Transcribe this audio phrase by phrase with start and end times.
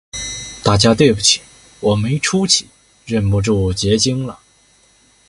[0.63, 1.41] 大家对不起，
[1.79, 2.67] 我没出息，
[3.05, 4.39] 忍不住结晶了